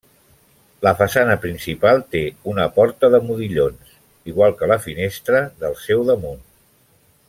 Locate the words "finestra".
4.89-5.47